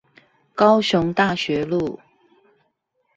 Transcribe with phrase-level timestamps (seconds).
[0.55, 1.99] 高雄大學路